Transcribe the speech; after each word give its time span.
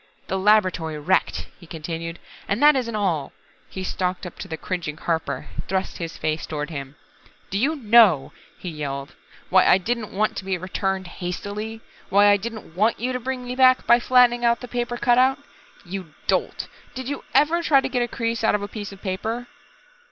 "The 0.29 0.39
laboratory 0.39 0.97
wrecked," 0.97 1.45
he 1.59 1.67
continued, 1.67 2.17
"and 2.47 2.59
that 2.59 2.75
isn't 2.75 2.95
all!" 2.95 3.33
He 3.69 3.83
stalked 3.83 4.25
up 4.25 4.39
to 4.39 4.47
the 4.47 4.57
cringing 4.57 4.97
Harper, 4.97 5.49
thrust 5.67 5.99
his 5.99 6.17
face 6.17 6.47
toward 6.47 6.71
him. 6.71 6.95
"Do 7.51 7.59
you 7.59 7.75
know," 7.75 8.33
he 8.57 8.69
yelled, 8.69 9.13
"why 9.51 9.67
I 9.67 9.77
didn't 9.77 10.11
want 10.11 10.35
to 10.37 10.43
be 10.43 10.57
returned 10.57 11.05
hastily 11.05 11.81
why 12.09 12.29
I 12.29 12.37
didn't 12.37 12.75
want 12.75 12.99
you 12.99 13.13
to 13.13 13.19
bring 13.19 13.45
me 13.45 13.55
back 13.55 13.85
by 13.85 13.99
flattening 13.99 14.43
out 14.43 14.61
the 14.61 14.67
paper 14.67 14.97
cutout? 14.97 15.37
You 15.85 16.15
dolt, 16.25 16.67
did 16.95 17.07
you 17.07 17.23
ever 17.35 17.61
try 17.61 17.79
to 17.79 17.87
get 17.87 18.01
a 18.01 18.07
crease 18.07 18.43
out 18.43 18.55
of 18.55 18.63
a 18.63 18.67
piece 18.67 18.91
of 18.91 19.03
paper?" 19.03 19.45